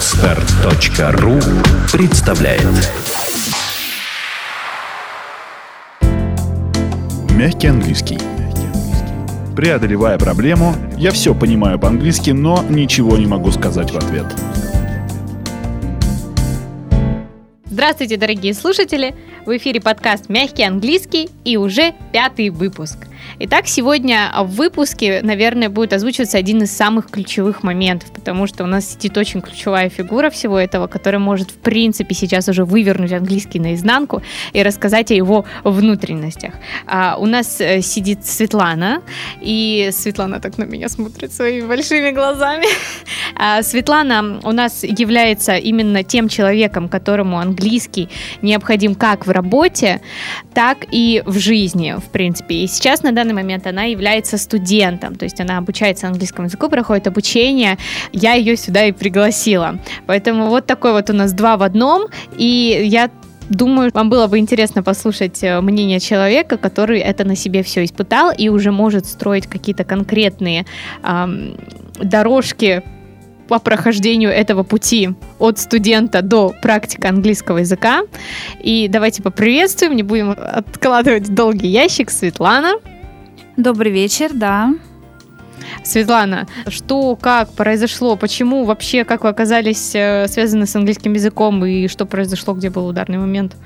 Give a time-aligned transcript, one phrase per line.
[0.00, 1.38] Отстар.ру
[1.92, 2.64] представляет
[7.36, 8.16] Мягкий английский.
[9.54, 14.24] Преодолевая проблему, я все понимаю по-английски, но ничего не могу сказать в ответ.
[17.66, 19.14] Здравствуйте, дорогие слушатели!
[19.44, 22.96] В эфире подкаст «Мягкий английский» и уже пятый выпуск.
[23.42, 28.66] Итак, сегодня в выпуске, наверное, будет озвучиваться один из самых ключевых моментов, потому что у
[28.66, 33.58] нас сидит очень ключевая фигура всего этого, которая может, в принципе, сейчас уже вывернуть английский
[33.58, 36.52] наизнанку и рассказать о его внутренностях.
[36.86, 39.00] А, у нас э, сидит Светлана,
[39.40, 42.66] и Светлана так на меня смотрит своими большими глазами.
[43.36, 48.10] А, Светлана у нас является именно тем человеком, которому английский
[48.42, 50.02] необходим как в работе,
[50.52, 52.56] так и в жизни, в принципе.
[52.56, 57.06] И сейчас на данный момент она является студентом, то есть она обучается английскому языку, проходит
[57.06, 57.78] обучение.
[58.12, 59.78] Я ее сюда и пригласила.
[60.06, 63.10] Поэтому вот такой вот у нас два в одном, и я
[63.50, 68.30] Думаю, вам было бы интересно послушать э, мнение человека, который это на себе все испытал
[68.30, 70.66] и уже может строить какие-то конкретные
[71.02, 71.56] эм,
[72.00, 72.84] дорожки
[73.48, 75.10] по прохождению этого пути
[75.40, 78.02] от студента до практика английского языка.
[78.62, 82.74] И давайте поприветствуем, не будем откладывать долгий ящик, Светлана.
[83.60, 84.74] Добрый вечер, да.
[85.84, 91.86] Светлана, что, как произошло, почему вообще, как вы оказались э, связаны с английским языком и
[91.86, 93.56] что произошло, где был ударный момент?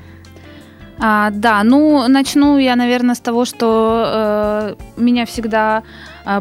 [0.98, 5.84] А, да, ну начну я, наверное, с того, что э, меня всегда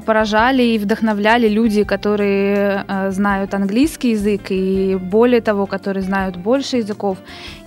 [0.05, 6.77] поражали и вдохновляли люди, которые э, знают английский язык и более того, которые знают больше
[6.77, 7.17] языков.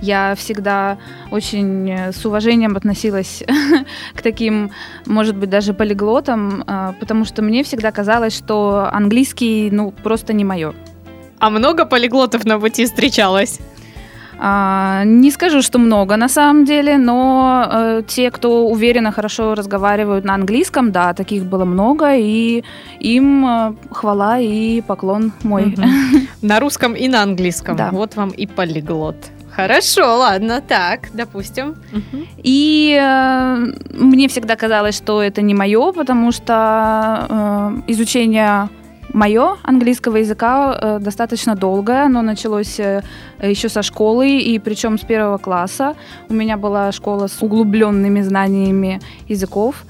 [0.01, 0.99] Я всегда
[1.31, 3.43] очень э, с уважением относилась
[4.15, 4.71] к таким,
[5.07, 10.45] может быть, даже полиглотам, э, потому что мне всегда казалось, что английский, ну, просто не
[10.45, 10.73] мое.
[11.39, 13.61] А много полиглотов на пути встречалось?
[14.39, 20.25] А, не скажу, что много на самом деле, но э, те, кто уверенно хорошо разговаривают
[20.25, 22.63] на английском, да, таких было много, и
[23.01, 25.75] им э, хвала и поклон мой.
[26.43, 27.77] На русском и на английском.
[27.77, 27.91] Да.
[27.91, 29.17] Вот вам и полиглот.
[29.51, 31.77] Хорошо, ладно, так, допустим.
[32.37, 33.57] И э,
[33.91, 38.69] мне всегда казалось, что это не мое, потому что э, изучение
[39.17, 42.05] мое английского языка э, достаточно долгое.
[42.05, 43.03] Оно началось э,
[43.43, 45.95] еще со школы, и причем с первого класса.
[46.29, 49.85] У меня была школа с углубленными знаниями языков.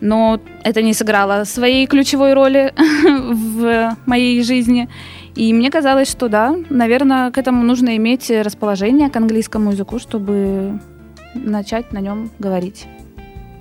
[0.00, 2.72] Но это не сыграло своей ключевой роли
[3.32, 4.88] в моей жизни.
[5.34, 10.78] И мне казалось, что да, наверное, к этому нужно иметь расположение к английскому языку, чтобы
[11.34, 12.86] начать на нем говорить.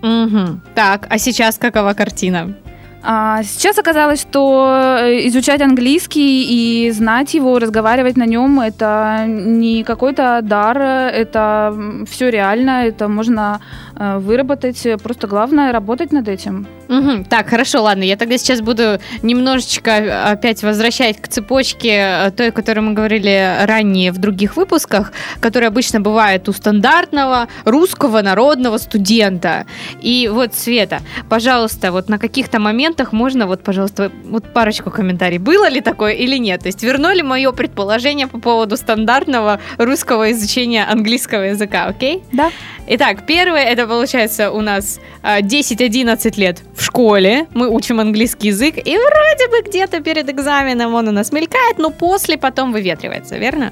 [0.03, 0.61] Угу.
[0.75, 2.55] Так, а сейчас какова картина?
[3.03, 9.83] А сейчас оказалось, что э, изучать английский и знать его, разговаривать на нем, это не
[9.83, 11.75] какой-то дар, это
[12.07, 13.59] все реально, это можно
[13.95, 14.85] э, выработать.
[15.01, 16.67] Просто главное работать над этим.
[16.89, 17.25] Угу.
[17.29, 18.03] Так, хорошо, ладно.
[18.03, 23.65] Я тогда сейчас буду немножечко опять возвращать к цепочке э, той, о которой мы говорили
[23.65, 29.65] ранее в других выпусках, которая обычно бывает у стандартного русского народного студента.
[30.01, 35.41] И вот, Света, пожалуйста, вот на каких-то моментах можно, вот, пожалуйста, вот парочку комментариев.
[35.41, 36.61] Было ли такое или нет?
[36.61, 42.23] То есть вернули мое предположение по поводу стандартного русского изучения английского языка, окей?
[42.33, 42.49] Да.
[42.87, 48.97] Итак, первое, это получается у нас 10-11 лет в школе, мы учим английский язык, и
[48.97, 53.71] вроде бы где-то перед экзаменом он у нас мелькает, но после потом выветривается, верно?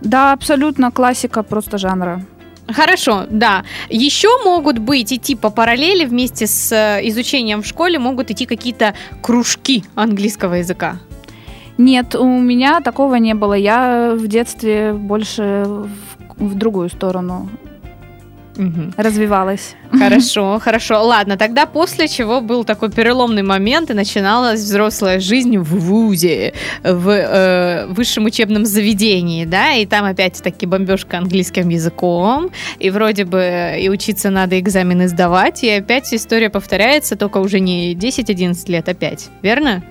[0.00, 2.22] Да, абсолютно классика просто жанра.
[2.68, 3.64] Хорошо, да.
[3.88, 8.94] Еще могут быть идти по параллели вместе с э, изучением в школе, могут идти какие-то
[9.22, 10.98] кружки английского языка.
[11.78, 13.54] Нет, у меня такого не было.
[13.54, 15.90] Я в детстве больше в,
[16.36, 17.48] в другую сторону
[18.56, 18.92] Угу.
[18.96, 19.74] развивалась.
[19.90, 21.02] Хорошо, хорошо.
[21.04, 27.08] Ладно, тогда после чего был такой переломный момент и начиналась взрослая жизнь в ВУЗе, в
[27.08, 33.88] э, высшем учебном заведении, да, и там опять-таки бомбежка английским языком, и вроде бы и
[33.88, 39.82] учиться надо экзамены сдавать, и опять история повторяется, только уже не 10-11 лет, опять, верно?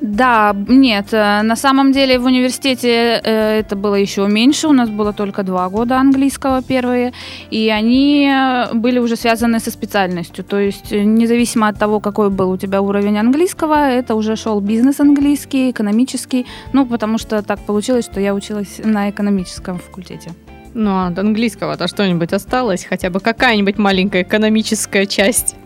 [0.00, 4.90] Да, нет, э, на самом деле в университете э, это было еще меньше, у нас
[4.90, 7.12] было только два года английского первые,
[7.50, 12.50] и они э, были уже связаны со специальностью, то есть независимо от того, какой был
[12.50, 18.04] у тебя уровень английского, это уже шел бизнес английский, экономический, ну, потому что так получилось,
[18.04, 20.30] что я училась на экономическом факультете.
[20.74, 22.84] Ну, а от английского-то что-нибудь осталось?
[22.84, 25.56] Хотя бы какая-нибудь маленькая экономическая часть?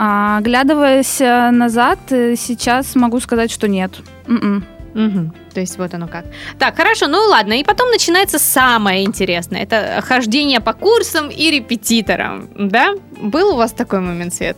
[0.00, 3.90] А, оглядываясь э, назад, э, сейчас могу сказать, что нет.
[4.28, 4.64] М-м.
[4.94, 5.32] Угу.
[5.54, 6.24] То есть вот оно как.
[6.56, 7.54] Так, хорошо, ну ладно.
[7.54, 9.60] И потом начинается самое интересное.
[9.64, 12.48] Это хождение по курсам и репетиторам.
[12.56, 12.94] Да?
[13.20, 14.56] Был у вас такой момент, Свет?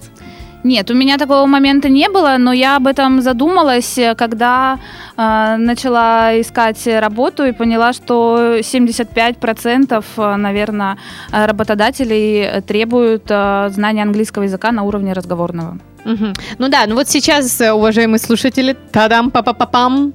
[0.62, 4.78] Нет, у меня такого момента не было, но я об этом задумалась, когда
[5.16, 10.98] э, начала искать работу и поняла, что 75%, наверное,
[11.30, 15.78] работодателей требуют э, знания английского языка на уровне разговорного.
[16.04, 16.26] Угу.
[16.58, 20.12] Ну да, ну вот сейчас, уважаемые слушатели, тадам па па па пам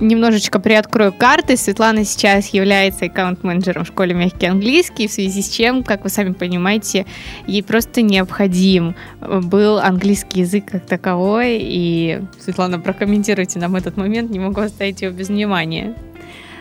[0.00, 1.56] немножечко приоткрою карты.
[1.56, 6.32] Светлана сейчас является аккаунт-менеджером в школе «Мягкий английский», в связи с чем, как вы сами
[6.32, 7.06] понимаете,
[7.46, 11.58] ей просто необходим был английский язык как таковой.
[11.60, 15.94] И, Светлана, прокомментируйте нам этот момент, не могу оставить его без внимания.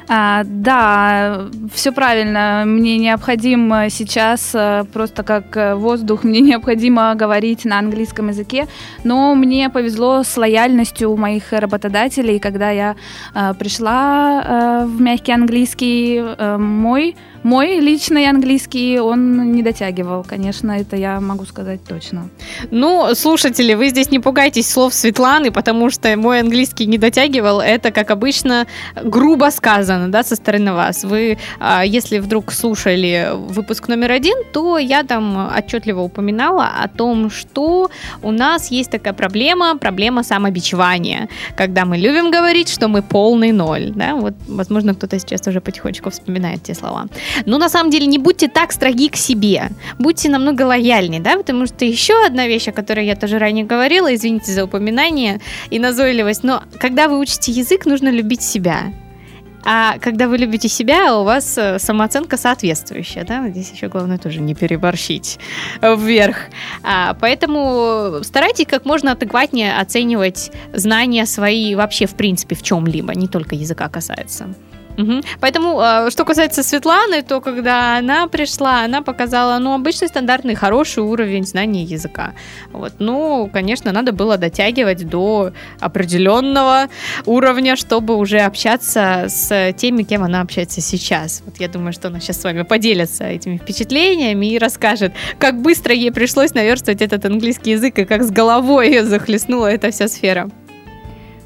[0.10, 2.64] А, да, все правильно.
[2.66, 8.68] Мне необходимо сейчас э, просто как э, воздух, мне необходимо говорить на английском языке.
[9.04, 12.96] Но мне повезло с лояльностью моих работодателей, когда я
[13.34, 16.24] э, пришла в мягкий английский,
[16.58, 22.30] мой мой личный английский, он не дотягивал, конечно, это я могу сказать точно.
[22.72, 27.62] Ну, слушатели, вы здесь не пугайтесь слов Светланы, потому что мой английский не дотягивал.
[27.62, 28.68] Это, как обычно,
[29.04, 31.04] грубо сказано, да, со стороны вас.
[31.04, 37.30] Вы, а, если вдруг слушали выпуск номер один, то я там отчетливо упоминала о том,
[37.30, 37.90] что
[38.22, 43.92] у нас есть такая проблема, проблема самобичевания, когда мы любим говорить, что мы полный ноль,
[43.96, 47.08] да, вот, возможно, кто-то сейчас уже потихонечку вспоминает те слова.
[47.46, 49.70] Но на самом деле не будьте так строги к себе,
[50.00, 54.14] будьте намного лояльнее, да, потому что еще одна вещь, о которой я тоже ранее говорила,
[54.14, 55.40] извините за упоминание
[55.70, 58.94] и назойливость, но когда вы учите язык, нужно любить себя.
[59.70, 64.40] А когда вы любите себя, у вас э, самооценка соответствующая, да, здесь еще главное тоже
[64.40, 65.40] не переборщить
[65.82, 66.38] вверх.
[66.84, 73.28] А, поэтому старайтесь как можно адекватнее оценивать знания свои вообще в принципе в чем-либо, не
[73.28, 74.48] только языка касается.
[74.98, 75.22] Угу.
[75.40, 81.04] Поэтому, а, что касается Светланы, то когда она пришла, она показала, ну, обычный стандартный хороший
[81.04, 82.34] уровень знания языка.
[82.72, 82.94] Вот.
[83.00, 86.88] Ну, конечно, надо было дотягивать до определенного
[87.26, 91.44] уровня, чтобы уже общаться с теми, кем она общается сейчас.
[91.46, 95.94] Вот я думаю, что она сейчас с вами поделится этими впечатлениями и расскажет, как быстро
[95.94, 100.50] ей пришлось наверстывать этот английский язык и как с головой ее захлестнула эта вся сфера.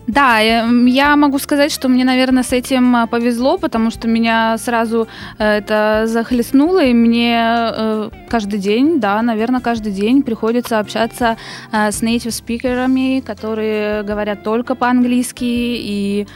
[0.07, 5.07] Да, я могу сказать, что мне, наверное, с этим а, повезло, потому что меня сразу
[5.38, 11.38] э, это захлестнуло, и мне э, каждый день, да, наверное, каждый день приходится общаться
[11.71, 16.27] э, с native спикерами, которые говорят только по-английски, и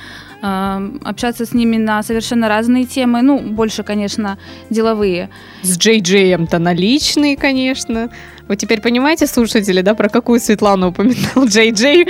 [0.42, 4.38] общаться с ними на совершенно разные темы, ну, больше, конечно,
[4.70, 5.30] деловые.
[5.64, 8.12] С Джей Джеем-то наличные, конечно.
[8.48, 12.08] Вы теперь понимаете, слушатели, да, про какую Светлану упоминал Джей Джей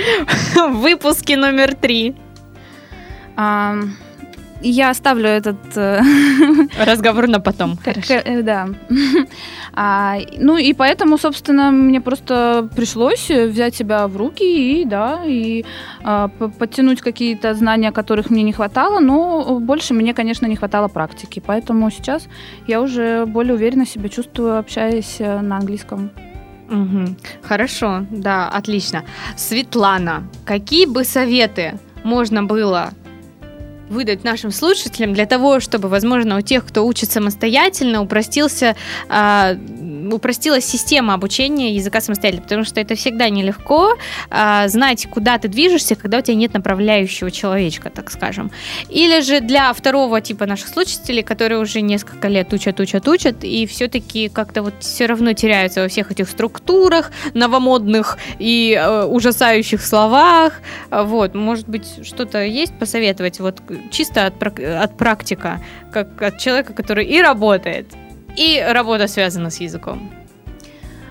[0.54, 2.14] в выпуске номер три?
[3.36, 3.90] Um,
[4.62, 6.00] я оставлю этот э,
[6.84, 7.76] разговор на потом.
[7.76, 8.14] Хорошо.
[8.14, 8.68] Э, да.
[9.78, 15.66] А, ну и поэтому, собственно, мне просто пришлось взять себя в руки и да и
[16.02, 21.42] а, подтянуть какие-то знания, которых мне не хватало, но больше мне, конечно, не хватало практики,
[21.46, 22.26] поэтому сейчас
[22.66, 26.10] я уже более уверенно себя чувствую, общаясь э, на английском.
[26.68, 27.16] Угу.
[27.42, 29.04] Хорошо, да, отлично.
[29.36, 32.92] Светлана, какие бы советы можно было
[33.88, 38.74] выдать нашим слушателям для того, чтобы, возможно, у тех, кто учит самостоятельно, упростился
[39.08, 39.56] э,
[40.12, 43.96] упростилась система обучения языка самостоятельно, потому что это всегда нелегко
[44.30, 48.50] а, знать, куда ты движешься, когда у тебя нет направляющего человечка, так скажем.
[48.88, 53.66] Или же для второго типа наших слушателей, которые уже несколько лет учат, учат, учат, и
[53.66, 60.60] все-таки как-то вот все равно теряются во всех этих структурах, новомодных и э, ужасающих словах.
[60.90, 63.60] Вот, может быть, что-то есть посоветовать, вот
[63.90, 65.60] чисто от, от практика,
[65.92, 67.86] как от человека, который и работает,
[68.36, 70.10] и работа связана с языком?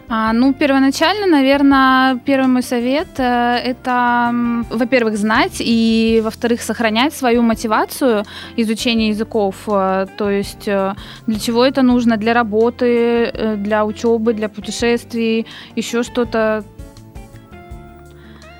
[0.08, 4.32] А, ну, первоначально, наверное, первый мой совет э, это,
[4.70, 8.24] во-первых, знать и, во-вторых, сохранять свою мотивацию
[8.56, 9.56] изучения языков.
[9.68, 10.94] Э, то есть э,
[11.26, 12.18] для чего это нужно?
[12.18, 16.64] Для работы, для учебы, для путешествий, еще что-то.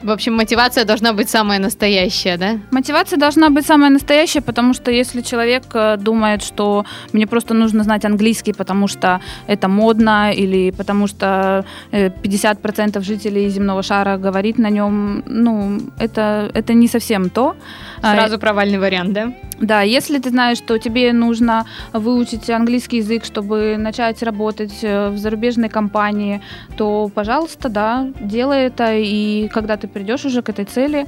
[0.06, 2.60] В общем, мотивация должна быть самая настоящая, да?
[2.70, 7.84] Мотивация должна быть самая настоящая, потому что если человек э, думает, что мне просто нужно
[7.84, 14.60] знать английский, потому что это модно, или потому что 50% э, жителей земного шара говорит
[14.60, 17.56] на нем, ну, это, это не совсем то.
[18.02, 19.34] Сразу провальный вариант, да?
[19.60, 25.18] Да, если ты знаешь, что тебе нужно выучить английский язык, чтобы начать работать э, в
[25.18, 26.42] зарубежной компании,
[26.78, 31.06] то, пожалуйста, да, делай это, и когда ты придешь уже к этой цели,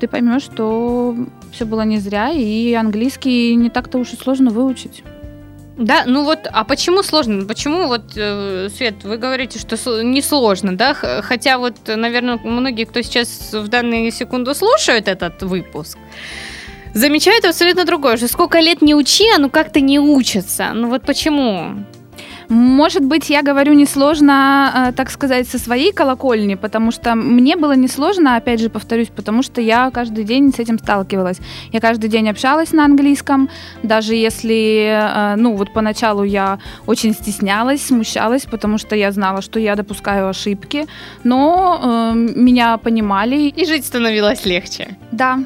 [0.00, 1.14] ты поймешь, что
[1.52, 5.04] все было не зря, и английский не так-то уж и сложно выучить.
[5.76, 7.44] Да, ну вот, а почему сложно?
[7.44, 10.94] Почему вот, э, Свет, вы говорите, что не сложно, да?
[10.94, 15.98] Хотя вот, наверное, многие, кто сейчас в данную секунду слушают этот выпуск,
[16.94, 20.70] замечают абсолютно другое, что сколько лет не учи, а ну как-то не учатся.
[20.74, 21.84] Ну вот почему?
[22.52, 27.72] Может быть, я говорю несложно, э, так сказать, со своей колокольни, потому что мне было
[27.72, 31.38] несложно, опять же, повторюсь, потому что я каждый день с этим сталкивалась.
[31.72, 33.48] Я каждый день общалась на английском,
[33.82, 39.58] даже если, э, ну, вот поначалу я очень стеснялась, смущалась, потому что я знала, что
[39.58, 40.84] я допускаю ошибки,
[41.24, 43.48] но э, меня понимали.
[43.48, 44.98] И жить становилось легче.
[45.10, 45.38] Да,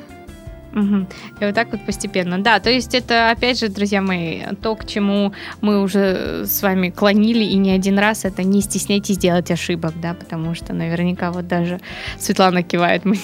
[0.76, 1.06] Угу.
[1.40, 2.38] И вот так вот постепенно.
[2.38, 6.90] Да, то есть это, опять же, друзья мои, то, к чему мы уже с вами
[6.90, 11.48] клонили и не один раз, это не стесняйтесь делать ошибок, да, потому что наверняка вот
[11.48, 11.80] даже
[12.18, 13.18] Светлана кивает мне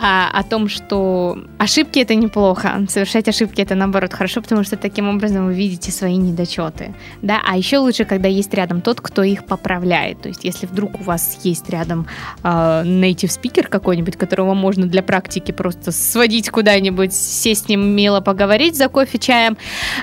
[0.00, 5.10] а, о том, что ошибки это неплохо, совершать ошибки это наоборот хорошо, потому что таким
[5.10, 9.44] образом вы видите свои недочеты, да, а еще лучше, когда есть рядом тот, кто их
[9.44, 12.06] поправляет, то есть если вдруг у вас есть рядом
[12.42, 17.96] э, native speaker какой-нибудь, которого можно для практики просто сводить куда куда-нибудь, сесть с ним
[17.96, 19.56] мило поговорить за кофе, чаем,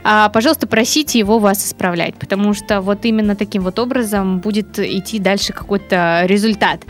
[0.03, 5.19] а, пожалуйста, просите его вас исправлять, потому что вот именно таким вот образом будет идти
[5.19, 6.81] дальше какой-то результат.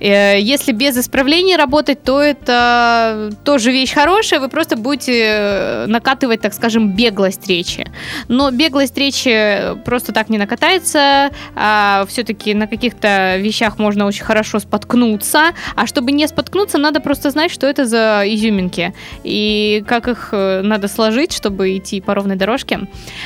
[0.00, 6.40] Э, если без исправления работать, то это тоже вещь хорошая, вы просто будете э, накатывать,
[6.40, 7.86] так скажем, беглость речи.
[8.26, 14.58] Но беглость речи просто так не накатается, а все-таки на каких-то вещах можно очень хорошо
[14.58, 18.92] споткнуться, а чтобы не споткнуться, надо просто знать, что это за изюминки
[19.24, 22.80] и как их э, надо сложить, чтобы идти по ровной дорожке.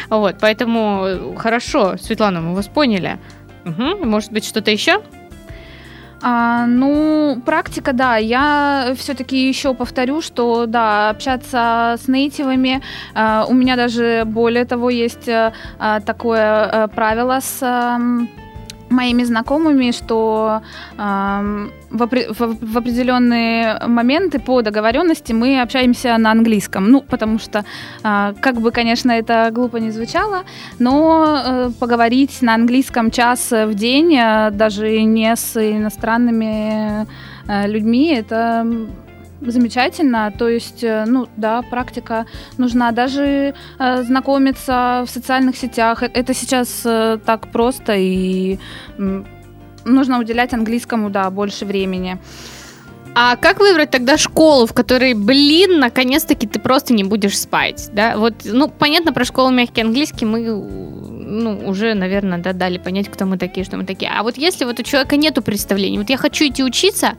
[0.08, 3.18] Вот, поэтому хорошо, Светлана, мы вас поняли.
[3.64, 4.04] Угу.
[4.04, 5.02] Может быть, что-то еще?
[6.22, 8.16] А, ну, практика, да.
[8.16, 12.82] Я все-таки еще повторю, что да, общаться с нейтивами.
[13.14, 15.52] А, у меня даже более того есть а,
[16.00, 17.58] такое а, правило с.
[17.62, 17.98] А,
[18.90, 20.62] моими знакомыми, что
[20.98, 22.02] э, в,
[22.76, 26.90] определенные моменты по договоренности мы общаемся на английском.
[26.90, 27.64] Ну, потому что,
[28.04, 30.44] э, как бы, конечно, это глупо не звучало,
[30.78, 37.06] но э, поговорить на английском час в день, э, даже не с иностранными
[37.48, 38.66] э, людьми, это
[39.40, 40.32] замечательно.
[40.38, 42.26] То есть, э, ну да, практика
[42.58, 42.92] нужна.
[42.92, 46.02] Даже э, знакомиться в социальных сетях.
[46.02, 48.58] Это сейчас э, так просто и
[48.98, 49.24] э,
[49.84, 52.18] нужно уделять английскому, да, больше времени.
[53.18, 58.18] А как выбрать тогда школу, в которой, блин, наконец-таки ты просто не будешь спать, да?
[58.18, 63.24] Вот, ну, понятно, про школу мягкий английский мы, ну, уже, наверное, да, дали понять, кто
[63.24, 64.10] мы такие, что мы такие.
[64.14, 67.14] А вот если вот у человека нету представления, вот я хочу идти учиться,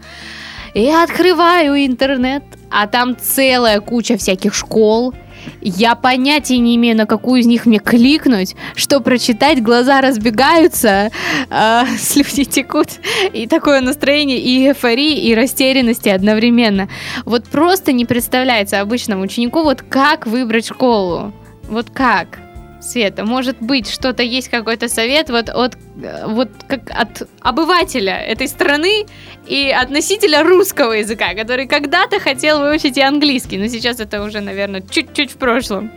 [0.74, 5.14] я открываю интернет, а там целая куча всяких школ.
[5.62, 11.10] Я понятия не имею, на какую из них мне кликнуть, что прочитать, глаза разбегаются,
[11.50, 12.88] э, слюни текут,
[13.34, 16.90] и такое настроение и эйфории, и растерянности одновременно.
[17.26, 21.34] Вот просто не представляется обычному ученику, вот как выбрать школу.
[21.70, 22.40] Вот как?
[22.80, 25.78] Света, может быть, что-то есть какой-то совет вот от
[26.26, 29.06] вот как от обывателя этой страны
[29.48, 34.42] и от носителя русского языка, который когда-то хотел выучить и английский, но сейчас это уже,
[34.42, 35.92] наверное, чуть-чуть в прошлом.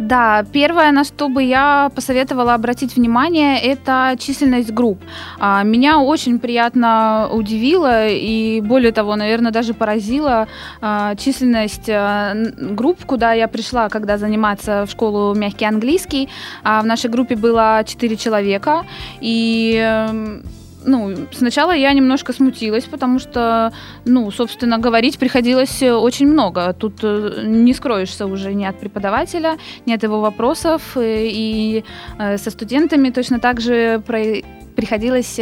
[0.00, 4.98] Да, первое, на что бы я посоветовала обратить внимание, это численность групп.
[5.38, 10.48] А, меня очень приятно удивило и, более того, наверное, даже поразила
[10.80, 16.30] а, численность а, групп, куда я пришла, когда заниматься в школу мягкий английский.
[16.64, 18.86] В нашей группе было 4 человека,
[19.20, 20.42] и эм,
[20.84, 23.72] ну, сначала я немножко смутилась, потому что,
[24.04, 26.72] ну, собственно, говорить приходилось э, очень много.
[26.72, 29.56] Тут э, не скроешься уже ни от преподавателя,
[29.86, 30.96] ни от его вопросов.
[30.96, 31.84] Э, и
[32.36, 34.02] со студентами точно так же
[34.76, 35.40] приходилось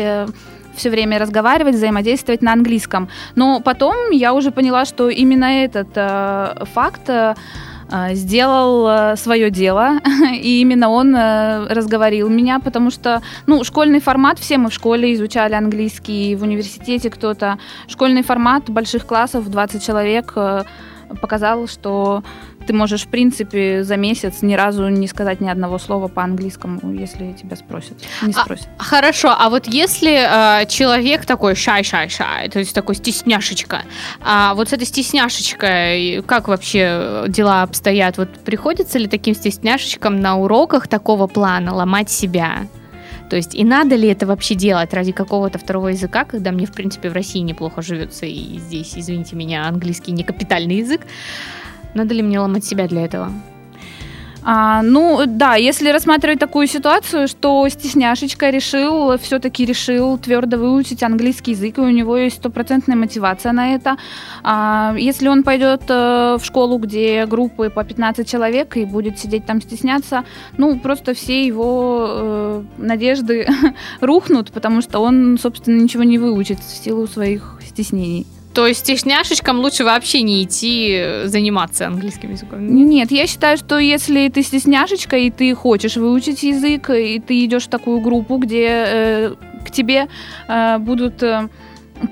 [0.77, 3.09] все время разговаривать, взаимодействовать на английском.
[3.35, 7.35] Но потом я уже поняла, что именно этот э, факт Э,
[8.13, 9.99] сделал э, свое дело,
[10.35, 15.15] и именно он э, разговорил меня, потому что, ну, школьный формат, все мы в школе
[15.15, 20.35] изучали английский, в университете кто-то, школьный формат больших классов, 20 человек,
[21.21, 22.23] показал, что
[22.69, 27.33] ты можешь, в принципе, за месяц ни разу не сказать ни одного слова по-английскому, если
[27.33, 27.97] тебя спросят.
[28.21, 28.69] Не а, спросят.
[28.77, 33.85] А, хорошо, а вот если э, человек такой шай-шай-шай, то есть такой стесняшечка,
[34.21, 38.19] а вот с этой стесняшечкой, как вообще дела обстоят?
[38.19, 42.67] Вот приходится ли таким стесняшечкам на уроках такого плана ломать себя?
[43.31, 46.73] То есть и надо ли это вообще делать ради какого-то второго языка, когда мне, в
[46.73, 51.01] принципе, в России неплохо живется, и здесь, извините меня, английский не капитальный язык.
[51.95, 53.33] Надо ли мне ломать себя для этого?
[54.51, 61.51] А, ну, да, если рассматривать такую ситуацию, что стесняшечка решил, все-таки решил твердо выучить английский
[61.51, 63.99] язык, и у него есть стопроцентная мотивация на это.
[64.43, 69.45] А, если он пойдет э, в школу, где группы по 15 человек, и будет сидеть
[69.45, 70.25] там стесняться,
[70.57, 73.47] ну, просто все его э, надежды
[74.01, 78.27] рухнут, потому что он, собственно, ничего не выучит в силу своих стеснений.
[78.59, 82.67] То есть стесняшечкам лучше вообще не идти э, заниматься английским языком?
[82.67, 87.67] Нет, я считаю, что если ты стесняшечка и ты хочешь выучить язык, и ты идешь
[87.67, 89.35] в такую группу, где э,
[89.65, 90.09] к тебе
[90.49, 91.23] э, будут...
[91.23, 91.49] Э,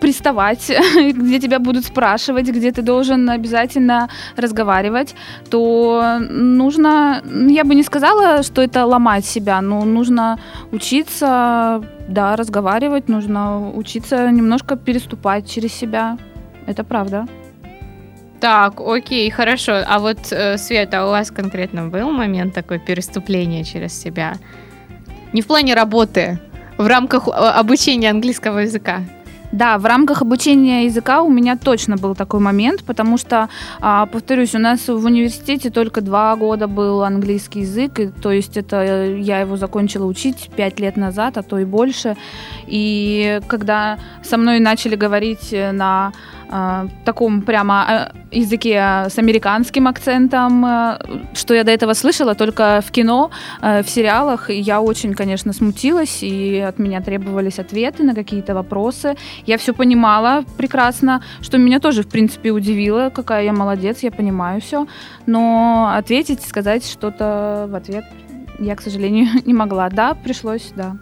[0.01, 0.73] приставать,
[1.15, 5.15] где тебя будут спрашивать, где ты должен обязательно разговаривать,
[5.49, 10.39] то нужно, я бы не сказала, что это ломать себя, но нужно
[10.73, 16.19] учиться, да, разговаривать, нужно учиться немножко переступать через себя.
[16.67, 17.27] Это правда.
[18.41, 19.83] Так, окей, хорошо.
[19.87, 24.35] А вот, э, Света, у вас конкретно был момент такой переступления через себя?
[25.33, 26.39] Не в плане работы,
[26.77, 29.01] в рамках э, обучения английского языка?
[29.53, 33.49] Да, в рамках обучения языка у меня точно был такой момент, потому что,
[33.81, 38.57] а, повторюсь, у нас в университете только два года был английский язык, и, то есть
[38.57, 42.17] это э, я его закончила учить пять лет назад, а то и больше.
[42.67, 46.13] И когда со мной начали говорить на
[46.51, 50.99] э, таком прямо э, языке с американским акцентом, э,
[51.35, 54.51] что я до этого слышала только в кино, в сериалах.
[54.51, 59.17] Я очень, конечно, смутилась, и от меня требовались ответы на какие-то вопросы.
[59.47, 64.61] Я все понимала прекрасно, что меня тоже, в принципе, удивило, какая я молодец, я понимаю
[64.61, 64.87] все.
[65.27, 68.05] Но ответить, сказать что-то в ответ
[68.59, 69.89] я, к сожалению, не могла.
[69.89, 70.97] Да, пришлось, да.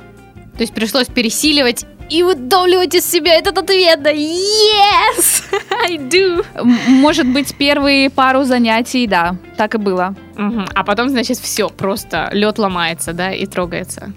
[0.55, 4.03] То есть пришлось пересиливать и выдавливать из себя этот ответ.
[4.03, 5.45] Да, yes,
[5.89, 6.45] I do.
[6.89, 10.15] Может быть, первые пару занятий, да, так и было.
[10.37, 10.65] Угу.
[10.75, 14.13] А потом, значит, все, просто лед ломается, да, и трогается.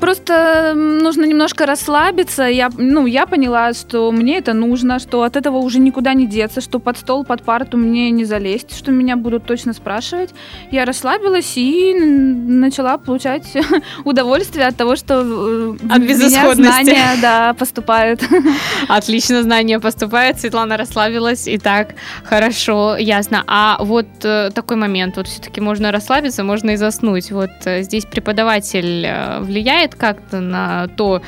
[0.00, 2.44] Просто нужно немножко расслабиться.
[2.44, 6.60] Я, ну, я поняла, что мне это нужно, что от этого уже никуда не деться,
[6.60, 10.30] что под стол, под парту мне не залезть, что меня будут точно спрашивать.
[10.70, 13.44] Я расслабилась и начала получать
[14.04, 18.22] удовольствие от того, что э, от меня знания да, поступают.
[18.88, 20.38] Отлично, знания поступают.
[20.38, 21.44] Светлана расслабилась.
[21.46, 23.44] Итак, хорошо, ясно.
[23.46, 25.16] А вот э, такой момент.
[25.16, 27.30] Вот все-таки можно расслабиться, можно и заснуть.
[27.30, 29.06] Вот э, здесь преподаватель
[29.40, 31.22] влияет влияет как-то на то,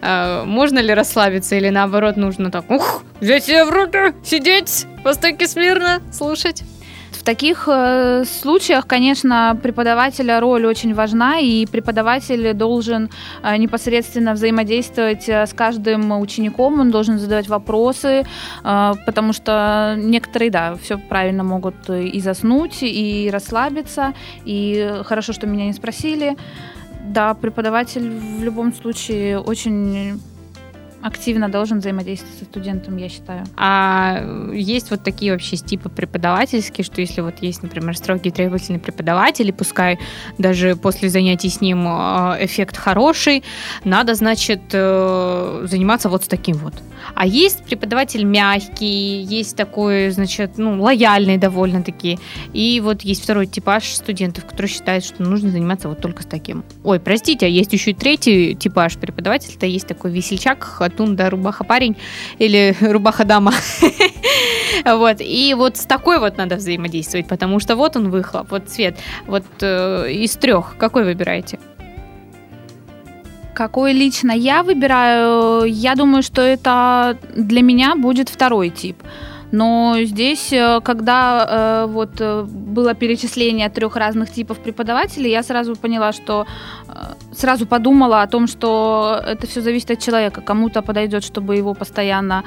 [0.00, 5.12] э, можно ли расслабиться или наоборот нужно так, ух, взять себя в руки, сидеть по
[5.12, 6.62] стойке смирно, слушать?
[7.12, 13.08] В таких э, случаях, конечно, преподавателя роль очень важна, и преподаватель должен
[13.42, 18.24] э, непосредственно взаимодействовать с каждым учеником, он должен задавать вопросы,
[18.62, 24.12] потому что некоторые, да, все правильно могут и заснуть, и расслабиться,
[24.44, 26.36] и хорошо, что меня не спросили.
[27.04, 30.20] Да, преподаватель в любом случае очень
[31.04, 33.44] активно должен взаимодействовать со студентом, я считаю.
[33.56, 39.46] А есть вот такие вообще типы преподавательские, что если вот есть, например, строгий требовательный преподаватель,
[39.46, 39.98] и пускай
[40.38, 43.44] даже после занятий с ним э, эффект хороший,
[43.84, 46.74] надо, значит, э, заниматься вот с таким вот.
[47.14, 52.18] А есть преподаватель мягкий, есть такой, значит, ну, лояльный довольно-таки.
[52.52, 56.64] И вот есть второй типаж студентов, который считает, что нужно заниматься вот только с таким.
[56.82, 59.54] Ой, простите, а есть еще и третий типаж преподавателя.
[59.54, 60.64] Это есть такой весельчак,
[60.94, 61.96] хатун, да, рубаха парень
[62.38, 63.52] или рубаха дама.
[64.84, 68.98] Вот, и вот с такой вот надо взаимодействовать, потому что вот он выхлоп, вот цвет.
[69.26, 71.58] Вот э, из трех какой выбираете?
[73.54, 78.96] Какой лично я выбираю, я думаю, что это для меня будет второй тип.
[79.54, 85.76] Но здесь, э, когда э, вот э, было перечисление трех разных типов преподавателей, я сразу
[85.76, 86.46] поняла, что
[87.32, 90.40] сразу подумала о том, что это все зависит от человека.
[90.40, 92.44] Кому-то подойдет, чтобы его постоянно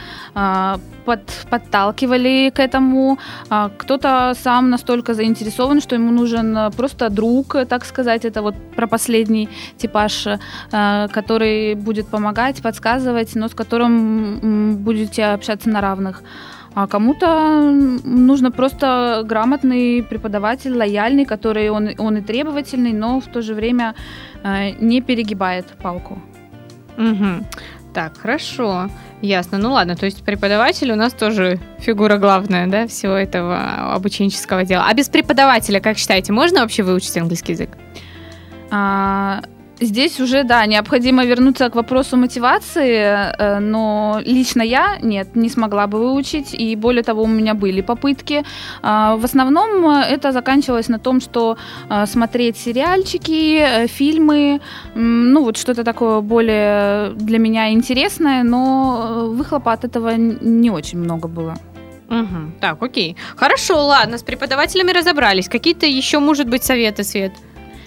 [1.05, 3.17] под, подталкивали к этому.
[3.49, 8.25] А кто-то сам настолько заинтересован, что ему нужен просто друг, так сказать.
[8.25, 10.27] Это вот про последний типаж,
[10.71, 16.23] который будет помогать, подсказывать, но с которым будете общаться на равных.
[16.79, 17.71] А кому-то
[18.03, 23.95] нужно просто грамотный преподаватель, лояльный, который он, он и требовательный, но в то же время
[24.43, 26.21] э, не перегибает палку.
[26.99, 27.47] Угу.
[27.95, 28.91] Так, хорошо,
[29.23, 29.57] ясно.
[29.57, 34.85] Ну ладно, то есть преподаватель у нас тоже фигура главная, да, всего этого обученческого дела.
[34.87, 37.71] А без преподавателя, как считаете, можно вообще выучить английский язык?
[38.69, 39.41] А,
[39.79, 45.85] Здесь уже, да, необходимо вернуться к вопросу мотивации, э, но лично я, нет, не смогла
[45.85, 48.43] бы выучить, и более того, у меня были попытки.
[48.81, 51.57] А, в основном это заканчивалось на том, что
[51.89, 54.61] э, смотреть сериальчики, э, фильмы,
[54.95, 61.27] ну вот что-то такое более для меня интересное, но выхлопа от этого не очень много
[61.27, 61.53] было.
[62.09, 62.51] Угу.
[62.61, 63.15] Так, окей.
[63.35, 65.49] Хорошо, ладно, с преподавателями разобрались.
[65.49, 67.33] Какие-то еще, может быть, советы, Свет?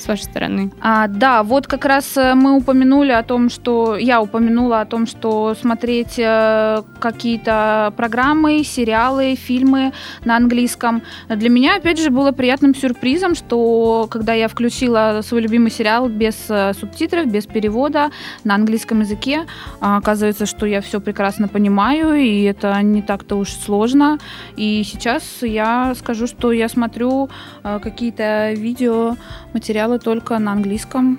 [0.00, 0.70] С вашей стороны?
[0.80, 5.06] А, да, вот как раз э, мы упомянули о том, что я упомянула о том,
[5.06, 9.92] что смотреть э, какие-то программы, сериалы, фильмы
[10.24, 11.02] на английском.
[11.28, 16.36] Для меня, опять же, было приятным сюрпризом, что когда я включила свой любимый сериал без
[16.48, 18.10] э, субтитров, без перевода
[18.44, 19.46] на английском языке,
[19.80, 24.18] а, оказывается, что я все прекрасно понимаю, и это не так-то уж сложно.
[24.56, 27.28] И сейчас я скажу, что я смотрю
[27.62, 29.16] какие-то видео,
[29.52, 31.18] материалы материалы только на английском.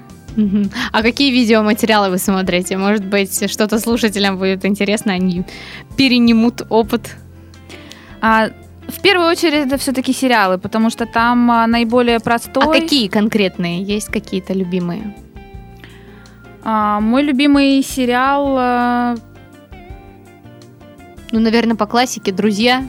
[0.91, 2.77] А какие видеоматериалы вы смотрите?
[2.77, 5.43] Может быть, что-то слушателям будет интересно, они
[5.97, 7.17] перенимут опыт?
[8.21, 8.49] А,
[8.88, 12.63] в первую очередь это все-таки сериалы, потому что там а, наиболее простой.
[12.63, 13.84] А какие конкретные?
[13.84, 15.15] Есть какие-то любимые?
[16.63, 18.55] А, мой любимый сериал...
[18.57, 19.15] А...
[21.31, 22.84] Ну, наверное, по классике «Друзья».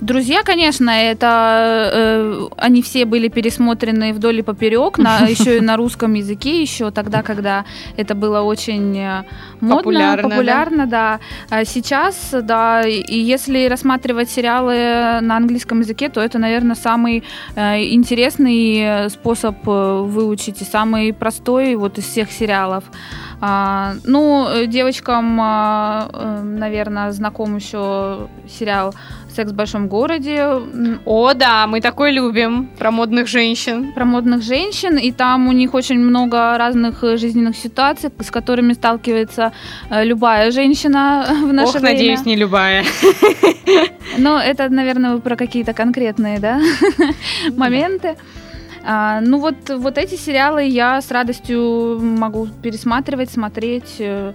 [0.00, 5.76] Друзья, конечно, это э, они все были пересмотрены вдоль и поперек, на, еще и на
[5.76, 7.64] русском языке, еще тогда, когда
[7.96, 9.24] это было очень э,
[9.60, 11.20] модно, популярно, популярно да.
[11.50, 11.58] да.
[11.58, 17.84] А сейчас, да, и если рассматривать сериалы на английском языке, то это, наверное, самый э,
[17.84, 22.84] интересный способ э, выучить и самый простой вот из всех сериалов.
[23.40, 28.94] А, ну, девочкам, а, э, наверное, знаком еще сериал
[29.36, 30.46] «Секс в большом городе».
[31.04, 32.68] О, да, мы такой любим.
[32.78, 33.92] Про модных женщин.
[33.92, 34.96] Про модных женщин.
[34.96, 39.52] И там у них очень много разных жизненных ситуаций, с которыми сталкивается
[39.90, 41.94] э, любая женщина в наше Ох, время.
[41.94, 42.84] надеюсь, не любая.
[44.18, 46.60] Но это, наверное, про какие-то конкретные да,
[47.56, 48.16] моменты.
[48.88, 54.32] А, ну вот, вот эти сериалы я с радостью могу пересматривать, смотреть э,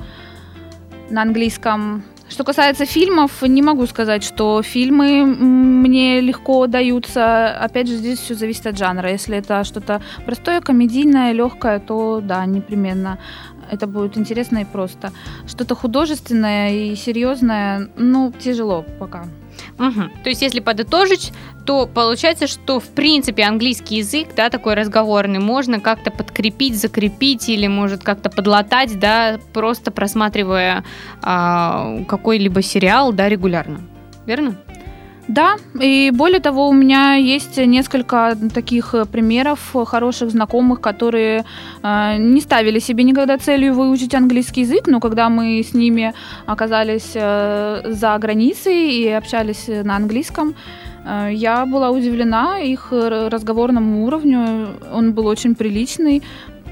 [1.09, 2.03] на английском.
[2.31, 7.49] Что касается фильмов, не могу сказать, что фильмы мне легко даются.
[7.49, 9.11] Опять же, здесь все зависит от жанра.
[9.11, 13.19] Если это что-то простое, комедийное, легкое, то да, непременно
[13.69, 15.11] это будет интересно и просто.
[15.45, 19.27] Что-то художественное и серьезное, ну, тяжело пока.
[19.77, 20.01] Угу.
[20.23, 21.33] То есть, если подытожить,
[21.65, 27.67] то получается, что в принципе английский язык, да, такой разговорный, можно как-то подкрепить, закрепить или
[27.67, 30.83] может как-то подлатать, да, просто просматривая
[31.21, 33.81] а, какой-либо сериал, да, регулярно.
[34.25, 34.55] Верно?
[35.27, 41.45] Да, и более того, у меня есть несколько таких примеров хороших знакомых, которые
[41.83, 46.13] э, не ставили себе никогда целью выучить английский язык, но когда мы с ними
[46.47, 50.55] оказались э, за границей и общались на английском,
[51.31, 54.69] я была удивлена их разговорному уровню.
[54.93, 56.21] Он был очень приличный.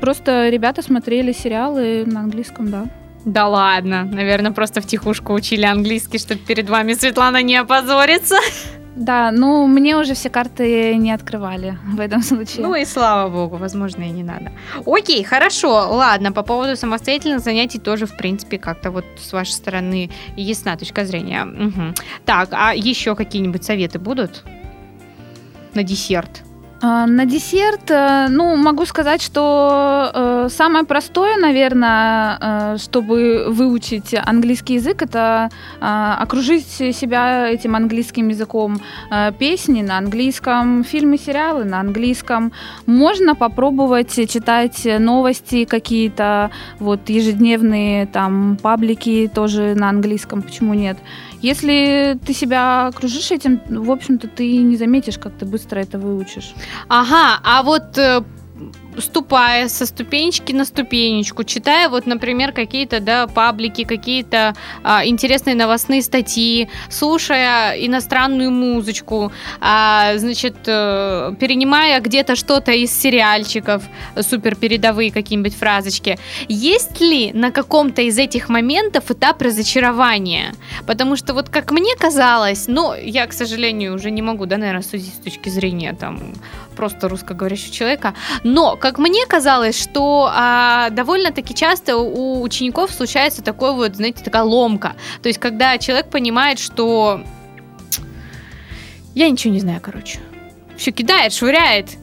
[0.01, 2.85] Просто ребята смотрели сериалы на английском, да.
[3.25, 8.37] Да ладно, наверное, просто в тихушку учили английский, чтобы перед вами Светлана не опозорится.
[8.95, 12.65] Да, ну мне уже все карты не открывали в этом случае.
[12.65, 14.51] Ну и слава богу, возможно, и не надо.
[14.85, 20.09] Окей, хорошо, ладно, по поводу самостоятельных занятий тоже, в принципе, как-то вот с вашей стороны
[20.35, 21.45] ясна точка зрения.
[21.45, 21.93] Угу.
[22.25, 24.43] Так, а еще какие-нибудь советы будут
[25.73, 26.43] на десерт?
[26.81, 34.15] А, на десерт, э, ну, могу сказать, что э, самое простое, наверное, э, чтобы выучить
[34.15, 35.49] английский язык, это
[35.81, 38.79] окружить себя этим английским языком.
[39.39, 42.51] Песни на английском, фильмы, сериалы на английском.
[42.85, 50.97] Можно попробовать читать новости какие-то, вот ежедневные там паблики тоже на английском, почему нет?
[51.41, 56.53] Если ты себя окружишь этим, в общем-то, ты не заметишь, как ты быстро это выучишь.
[56.87, 58.21] Ага, а вот э,
[59.01, 66.01] ступая со ступенечки на ступенечку, читая вот, например, какие-то, да, паблики, какие-то а, интересные новостные
[66.01, 73.83] статьи, слушая иностранную музычку, а, значит, а, перенимая где-то что-то из сериальчиков,
[74.21, 76.17] супер передовые какие-нибудь фразочки.
[76.47, 80.53] Есть ли на каком-то из этих моментов этап разочарования?
[80.87, 84.83] Потому что вот как мне казалось, ну, я, к сожалению, уже не могу, да, наверное,
[84.83, 86.33] судить с точки зрения там
[86.79, 93.73] просто русскоговорящего человека, но как мне казалось, что а, довольно-таки часто у учеников случается такой
[93.73, 94.95] вот, знаете, такая ломка.
[95.21, 97.21] То есть, когда человек понимает, что
[99.15, 100.19] я ничего не знаю, короче.
[100.77, 101.97] Все кидает, швыряет.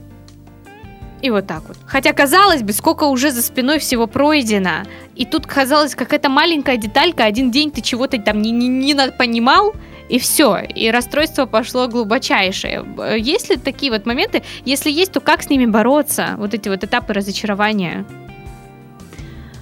[1.23, 1.79] И вот так вот.
[1.87, 4.83] Хотя, казалось бы, сколько уже за спиной всего пройдено.
[5.15, 9.75] И тут казалось, какая-то маленькая деталька, один день ты чего-то там не, не, не понимал,
[10.09, 10.59] и все.
[10.75, 12.85] И расстройство пошло глубочайшее.
[13.19, 14.43] Есть ли такие вот моменты?
[14.65, 16.35] Если есть, то как с ними бороться?
[16.39, 18.05] Вот эти вот этапы разочарования?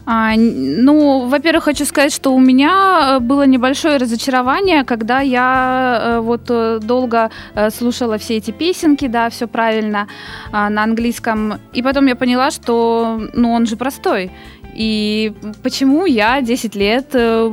[0.06, 6.20] А, ну, во-первых, хочу сказать, что у меня э, было небольшое разочарование, когда я э,
[6.20, 7.30] вот э, долго
[7.70, 10.06] слушала все эти песенки, да, все правильно
[10.52, 14.30] а, на английском, и потом я поняла, что, ну, он же простой.
[14.74, 15.32] И
[15.62, 17.48] почему я 10 лет э,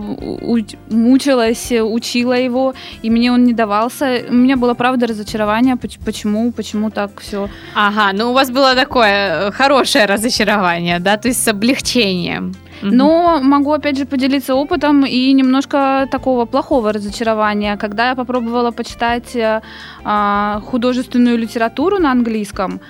[0.90, 4.22] мучилась, учила его, и мне он не давался.
[4.30, 7.50] У меня было, правда, разочарование, почему, почему так все.
[7.76, 12.54] Ага, ну у вас было такое э, хорошее разочарование, да, то есть с облегчением.
[12.82, 19.36] Но могу опять же поделиться опытом и немножко такого плохого разочарования, когда я попробовала почитать
[19.36, 19.62] э,
[20.04, 22.82] а, художественную литературу на английском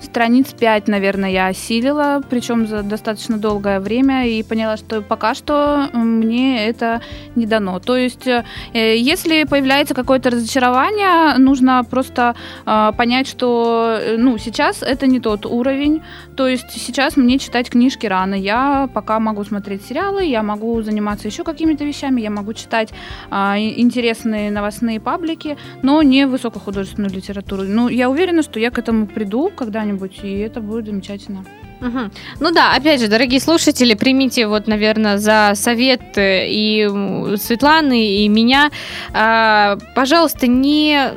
[0.00, 5.88] страниц 5, наверное, я осилила, причем за достаточно долгое время, и поняла, что пока что
[5.92, 7.00] мне это
[7.36, 7.78] не дано.
[7.78, 12.34] То есть, э, если появляется какое-то разочарование, нужно просто
[12.66, 16.02] э, понять, что э, ну, сейчас это не тот уровень,
[16.36, 21.28] то есть сейчас мне читать книжки рано, я пока могу смотреть сериалы, я могу заниматься
[21.28, 22.92] еще какими-то вещами, я могу читать
[23.30, 27.62] интересные новостные паблики, но не высокохудожественную литературу.
[27.64, 31.44] Ну, я уверена, что я к этому приду когда-нибудь что-нибудь, и это будет замечательно.
[31.80, 32.10] Угу.
[32.40, 36.88] Ну да, опять же, дорогие слушатели, примите вот, наверное, за совет и
[37.36, 38.70] Светланы, и меня.
[39.12, 41.12] А, пожалуйста, не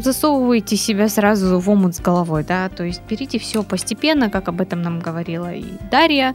[0.00, 4.60] засовываете себя сразу в омут с головой, да, то есть берите все постепенно, как об
[4.60, 6.34] этом нам говорила и Дарья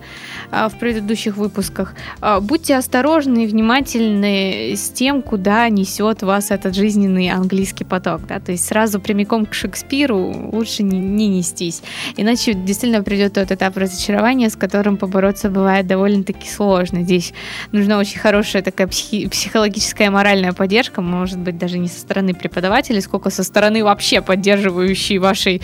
[0.52, 1.96] а, в предыдущих выпусках.
[2.22, 8.40] А, будьте осторожны и внимательны с тем, куда несет вас этот жизненный английский поток, да,
[8.40, 11.82] то есть сразу прямиком к Шекспиру лучше не, не нестись,
[12.18, 17.04] иначе действительно придет тот этап разочарования, с которым побороться бывает довольно-таки сложно.
[17.04, 17.34] Здесь
[17.72, 23.02] нужна очень хорошая такая психи- психологическая моральная поддержка, может быть, даже не со стороны преподавателей,
[23.02, 25.62] сколько со стороны вообще поддерживающей вашей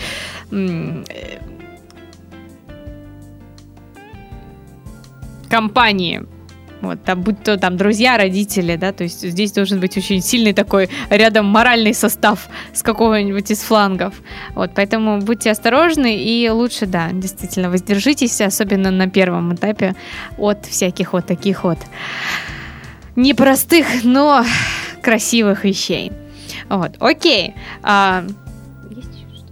[5.50, 6.22] компании.
[6.82, 10.54] Вот, там, будь то там друзья, родители, да, то есть здесь должен быть очень сильный
[10.54, 14.14] такой рядом моральный состав с какого-нибудь из флангов.
[14.54, 19.94] Вот, поэтому будьте осторожны и лучше, да, действительно, воздержитесь, особенно на первом этапе,
[20.38, 21.78] от всяких вот таких вот
[23.14, 24.46] непростых, но
[25.02, 26.12] красивых вещей.
[26.70, 27.54] Вот, окей.
[27.82, 28.22] А,
[28.90, 29.46] есть еще что?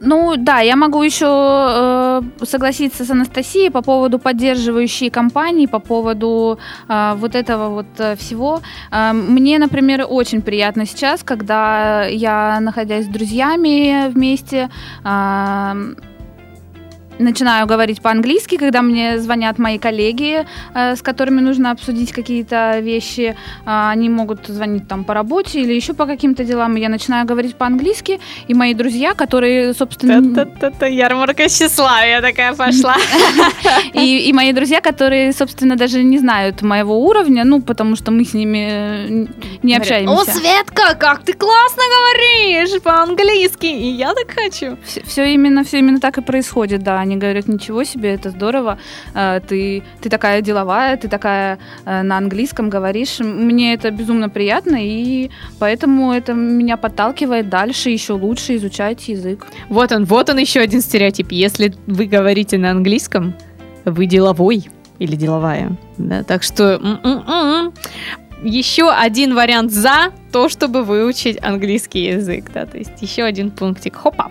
[0.00, 6.60] Ну да, я могу еще э, согласиться с Анастасией по поводу поддерживающей компании, по поводу
[6.88, 8.60] э, вот этого вот э, всего.
[8.92, 14.70] Э, мне, например, очень приятно сейчас, когда я, находясь с друзьями вместе,
[15.04, 15.94] э,
[17.18, 23.36] начинаю говорить по-английски, когда мне звонят мои коллеги, э, с которыми нужно обсудить какие-то вещи.
[23.66, 26.76] Э, они могут звонить там по работе или еще по каким-то делам.
[26.76, 30.34] Я начинаю говорить по-английски, и мои друзья, которые, собственно...
[30.34, 32.96] Та-та-та-та, ярмарка тщеславия такая пошла.
[33.94, 38.34] И, мои друзья, которые, собственно, даже не знают моего уровня, ну, потому что мы с
[38.34, 39.28] ними
[39.62, 40.14] не общаемся.
[40.14, 44.76] О, Светка, как ты классно говоришь по-английски, и я так хочу.
[45.04, 48.78] Все именно, все именно так и происходит, да они говорят, ничего себе, это здорово,
[49.14, 53.18] э, ты, ты такая деловая, ты такая э, на английском говоришь.
[53.20, 59.46] Мне это безумно приятно, и поэтому это меня подталкивает дальше еще лучше изучать язык.
[59.68, 61.32] Вот он, вот он еще один стереотип.
[61.32, 63.34] Если вы говорите на английском,
[63.84, 64.68] вы деловой
[64.98, 65.76] или деловая.
[65.96, 66.22] Да?
[66.22, 67.72] Так что м-м-м.
[68.42, 72.50] еще один вариант за то, чтобы выучить английский язык.
[72.52, 72.66] Да?
[72.66, 73.96] То есть еще один пунктик.
[73.96, 74.30] Хопа.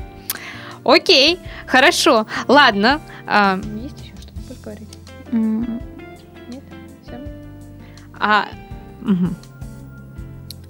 [0.87, 2.25] Окей, хорошо.
[2.47, 3.01] Ладно.
[3.27, 4.97] А, есть еще что-то поговорить?
[5.33, 5.83] Mm.
[6.49, 6.63] Нет?
[7.03, 7.19] Все?
[8.17, 8.47] А,
[9.01, 9.27] угу.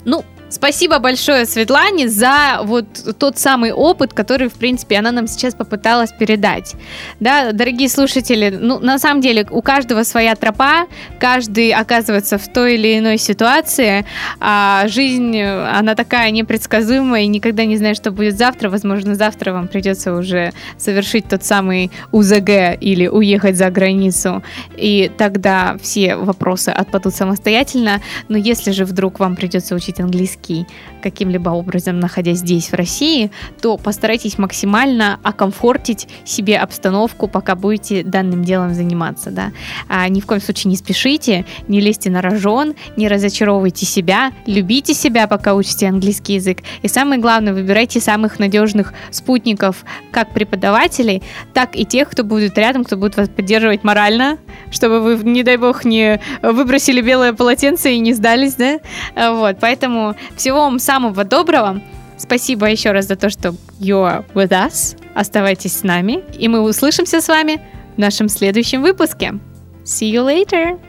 [0.06, 2.86] Ну, Спасибо большое Светлане за вот
[3.20, 6.76] тот самый опыт, который, в принципе, она нам сейчас попыталась передать.
[7.20, 10.88] Да, дорогие слушатели, ну, на самом деле, у каждого своя тропа,
[11.20, 14.06] каждый оказывается в той или иной ситуации,
[14.40, 18.70] а жизнь, она такая непредсказуемая, и никогда не знаешь, что будет завтра.
[18.70, 24.44] Возможно, завтра вам придется уже совершить тот самый УЗГ или уехать за границу,
[24.78, 28.02] и тогда все вопросы отпадут самостоятельно.
[28.30, 30.68] Но если же вдруг вам придется учить английский, английский
[31.02, 38.44] каким-либо образом, находясь здесь, в России, то постарайтесь максимально окомфортить себе обстановку, пока будете данным
[38.44, 39.32] делом заниматься.
[39.32, 39.52] Да?
[39.88, 44.94] А ни в коем случае не спешите, не лезьте на рожон, не разочаровывайте себя, любите
[44.94, 46.58] себя, пока учите английский язык.
[46.82, 51.22] И самое главное, выбирайте самых надежных спутников, как преподавателей,
[51.54, 54.38] так и тех, кто будет рядом, кто будет вас поддерживать морально,
[54.72, 58.80] чтобы вы, не дай бог, не выбросили белое полотенце и не сдались, да?
[59.16, 61.82] Вот, поэтому всего вам самого доброго.
[62.18, 64.98] Спасибо еще раз за то, что you're with us.
[65.14, 67.62] Оставайтесь с нами, и мы услышимся с вами
[67.96, 69.36] в нашем следующем выпуске.
[69.84, 70.80] See you later.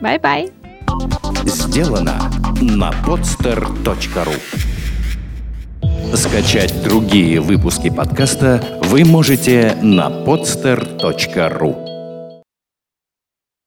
[0.00, 0.52] Bye-bye.
[1.44, 2.30] Сделано
[2.60, 4.34] на podster.ru
[6.14, 11.87] Скачать другие выпуски подкаста вы можете на podster.ru